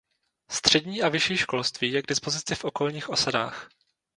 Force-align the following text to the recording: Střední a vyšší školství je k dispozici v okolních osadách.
Střední 0.51 1.01
a 1.01 1.09
vyšší 1.09 1.37
školství 1.37 1.91
je 1.91 2.01
k 2.01 2.07
dispozici 2.07 2.55
v 2.55 2.63
okolních 2.63 3.09
osadách. 3.09 3.69